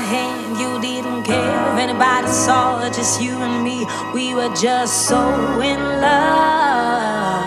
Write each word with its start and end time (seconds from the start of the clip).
hand, 0.00 0.58
you 0.58 0.80
didn't 0.80 1.24
care 1.24 1.72
if 1.72 1.78
anybody 1.78 2.28
saw 2.28 2.84
it, 2.84 2.94
just 2.94 3.20
you 3.20 3.36
and 3.42 3.62
me. 3.64 3.86
We 4.14 4.34
were 4.34 4.52
just 4.54 5.08
so 5.08 5.20
in 5.60 5.80
love, 6.00 7.44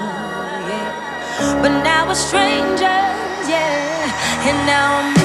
yeah. 0.69 1.62
But 1.62 1.84
now 1.84 2.07
we're 2.07 2.16
strangers, 2.16 3.50
yeah. 3.50 4.48
And 4.48 4.66
now 4.66 5.00
I'm 5.00 5.19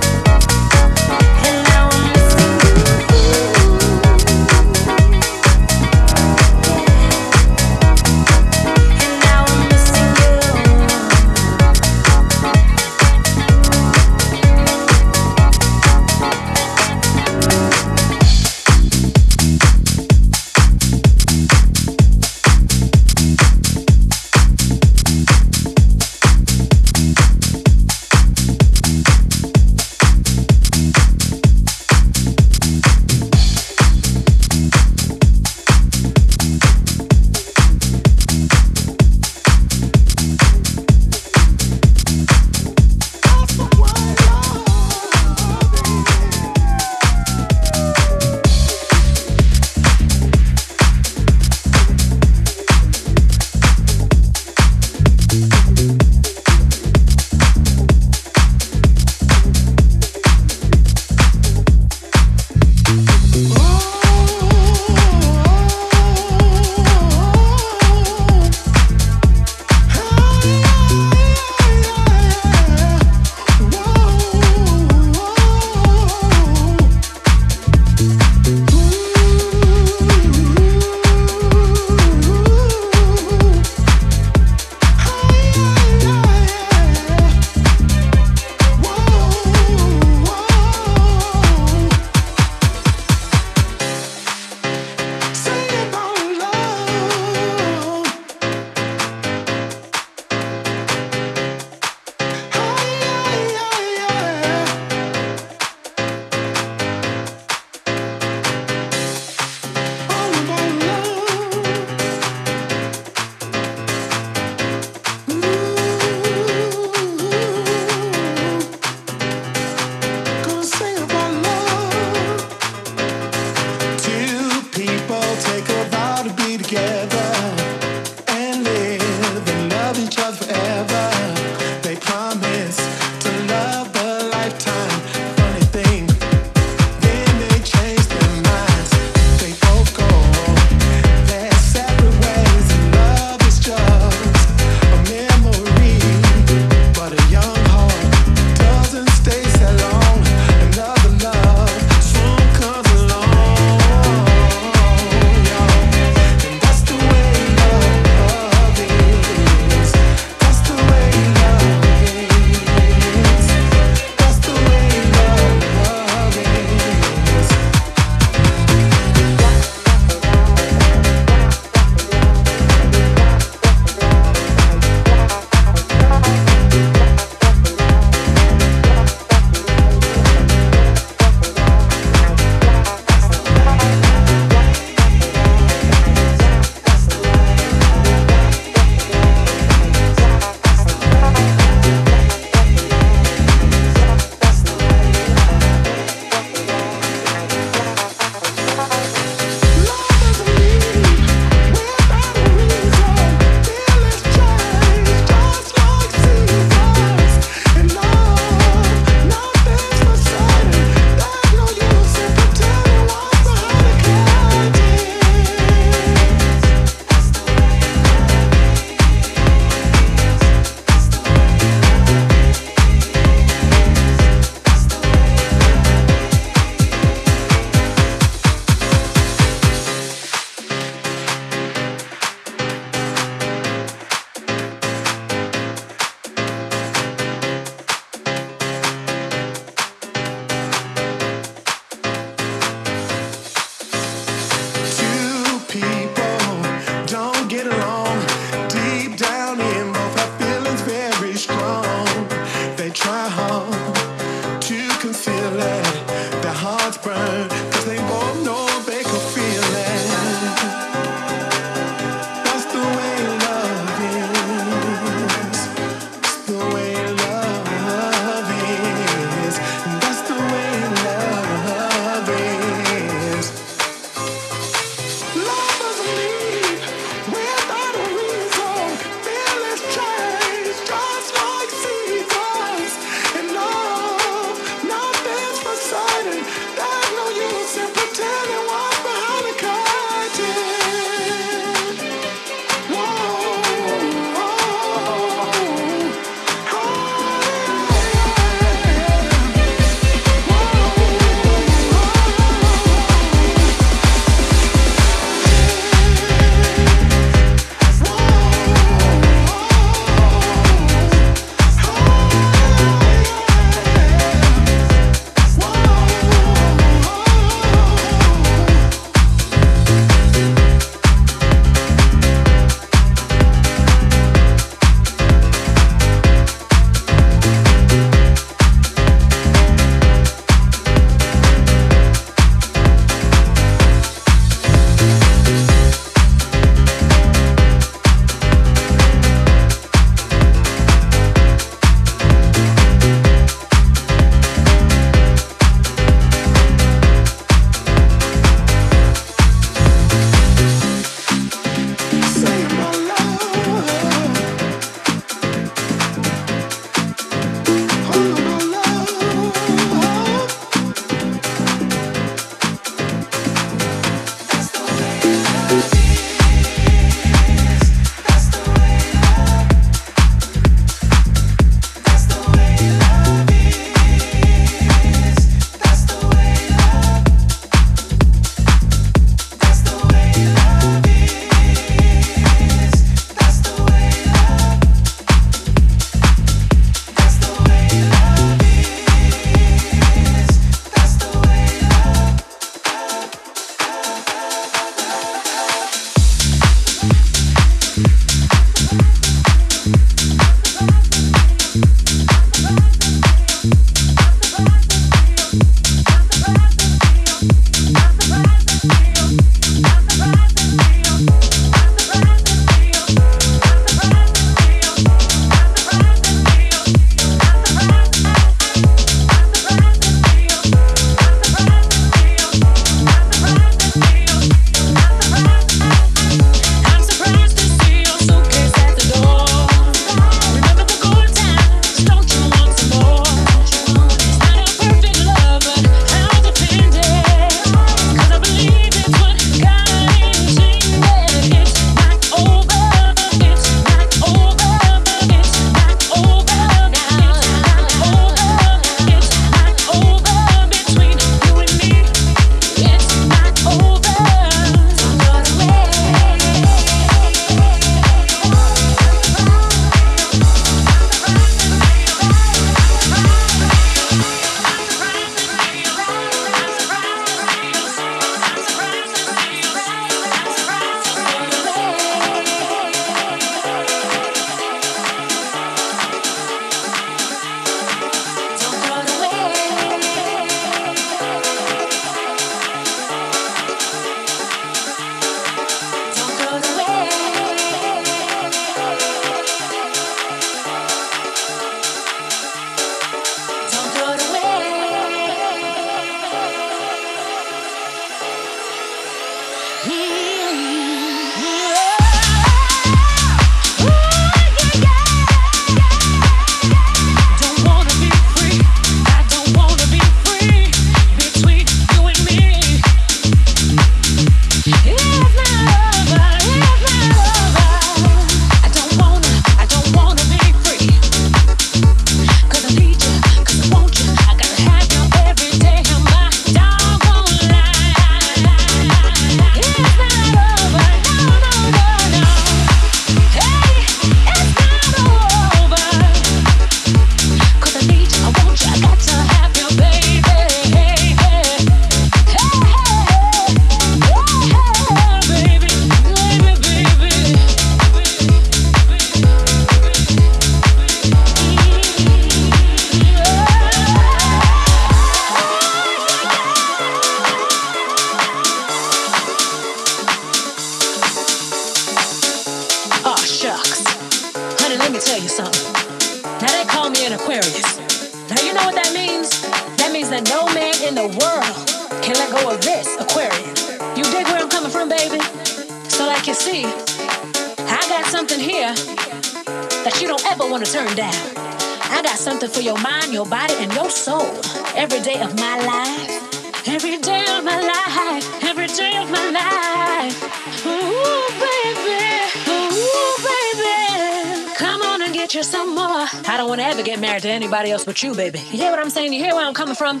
with 597.86 598.02
you, 598.02 598.14
baby. 598.14 598.38
You 598.38 598.58
hear 598.58 598.70
what 598.70 598.80
I'm 598.80 598.90
saying? 598.90 599.12
You 599.12 599.22
hear 599.22 599.34
where 599.34 599.46
I'm 599.46 599.54
coming 599.54 599.74
from? 599.74 600.00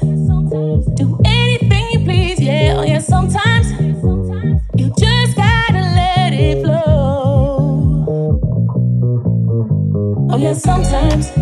sometimes. 0.00 0.86
Do 0.94 1.18
anything 1.24 1.86
you 1.92 2.00
please, 2.04 2.40
yeah, 2.40 2.76
oh 2.76 2.82
yeah, 2.82 2.98
sometimes. 2.98 3.70
You 4.76 4.92
just 4.98 5.36
gotta 5.36 5.80
let 5.80 6.32
it 6.32 6.62
flow. 6.62 8.38
Oh 10.30 10.36
yeah, 10.38 10.54
sometimes. 10.54 11.41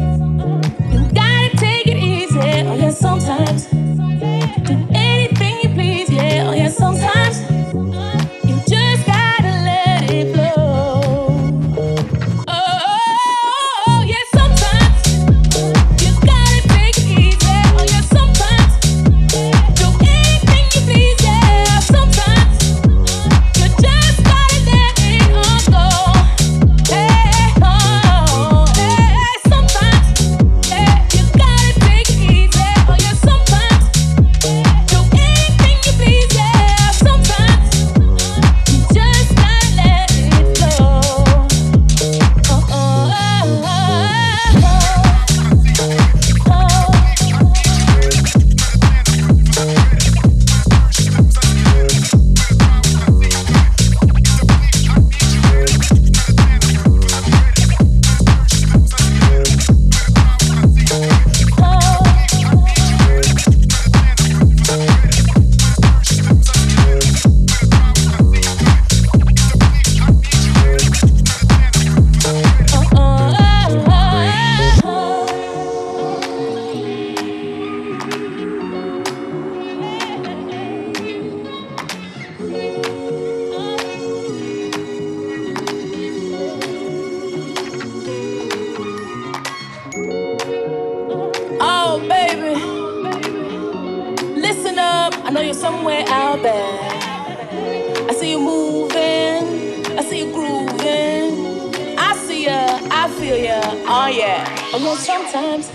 Yeah. 104.20 104.70
Oh 104.74 104.78
yeah, 104.78 104.96
sometimes 104.96 105.72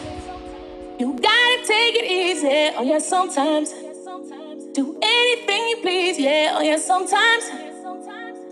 you 1.00 1.14
gotta 1.14 1.58
take 1.66 1.96
it 1.96 2.06
easy. 2.06 2.76
Oh 2.78 2.84
yeah, 2.84 3.00
sometimes 3.00 3.74
do 4.74 4.98
anything 5.02 5.62
you 5.70 5.78
please. 5.82 6.20
Yeah. 6.20 6.56
Oh 6.58 6.62
yeah, 6.62 6.78
sometimes 6.78 7.44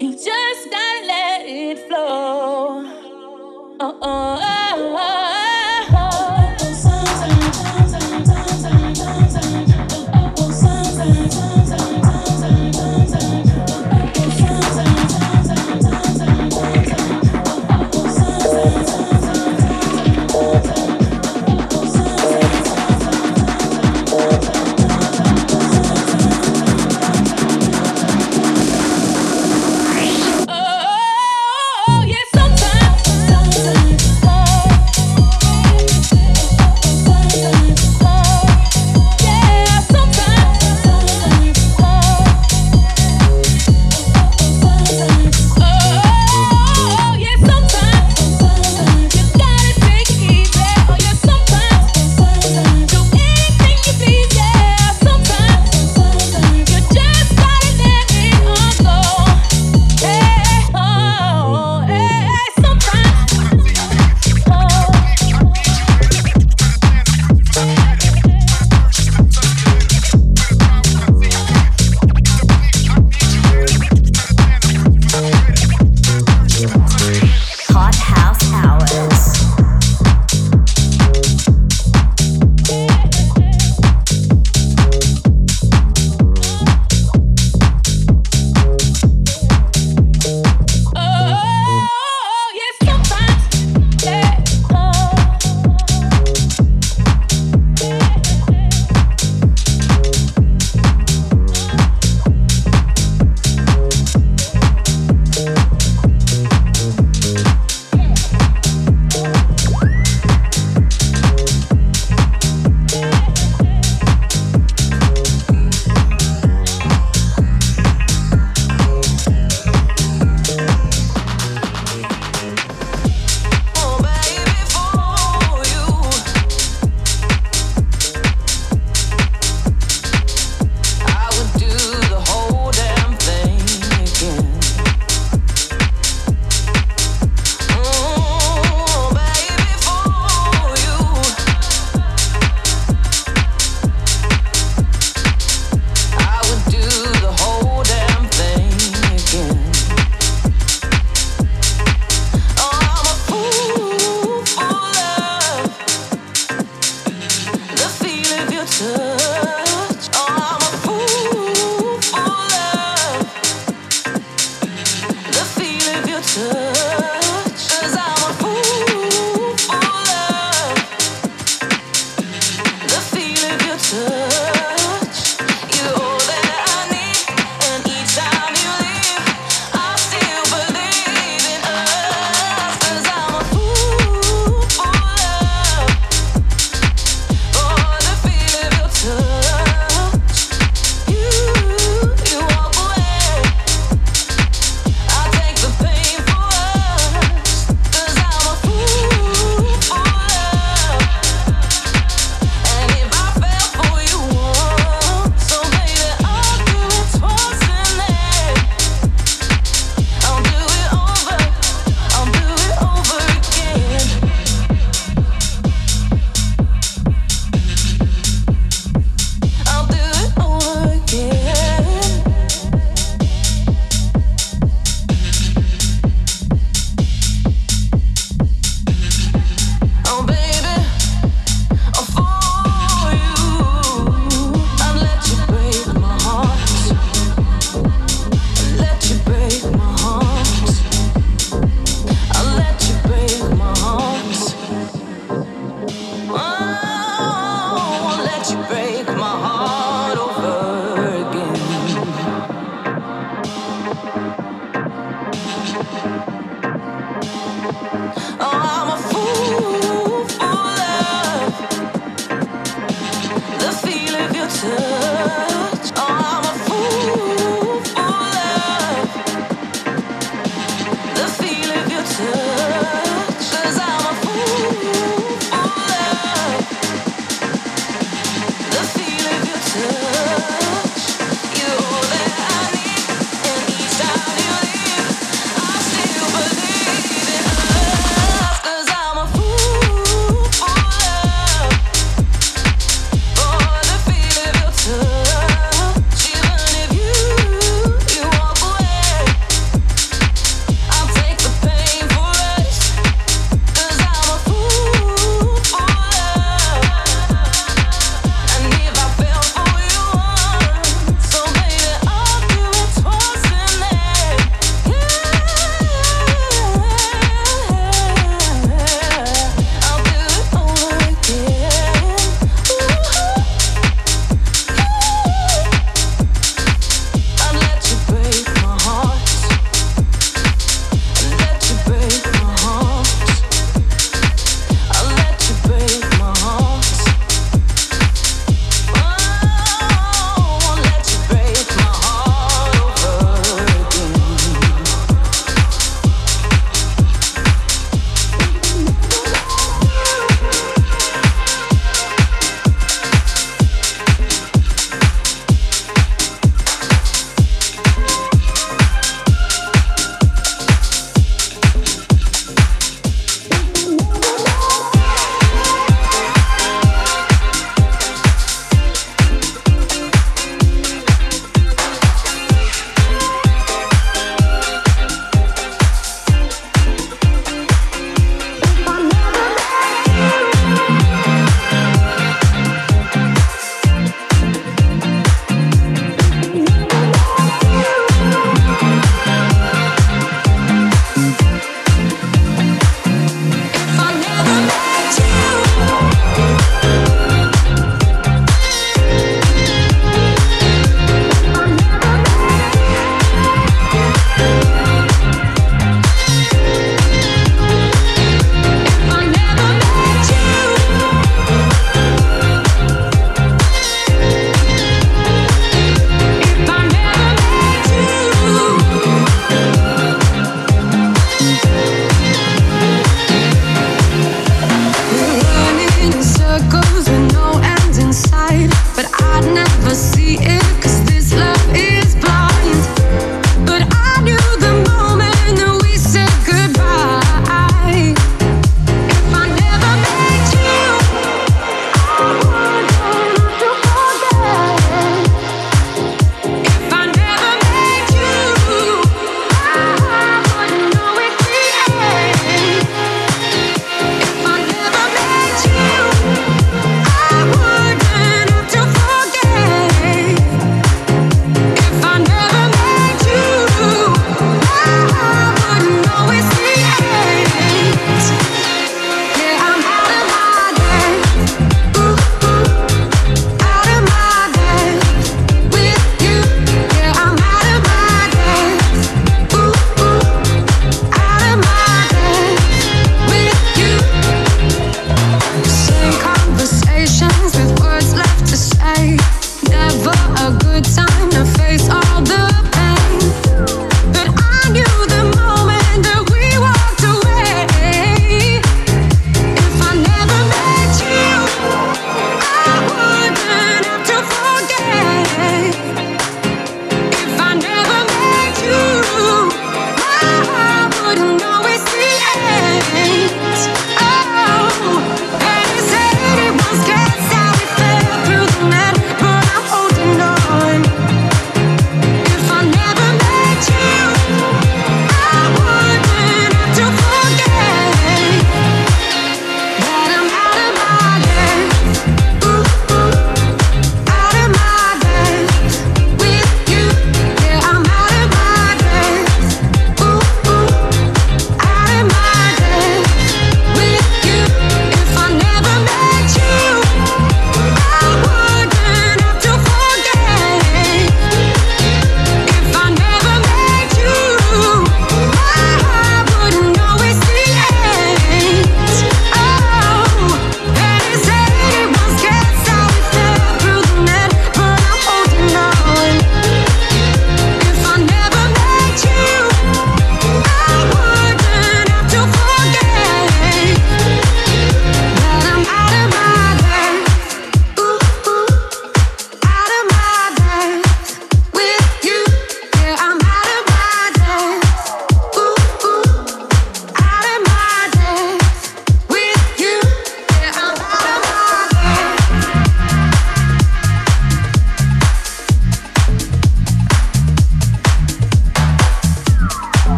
you 0.00 0.12
just 0.12 0.70
gotta 0.70 1.06
let 1.06 1.40
it 1.46 1.78
flow. 1.88 2.84
Oh 3.80 3.98
oh 4.00 4.00
oh. 4.02 4.96
oh. 4.98 5.61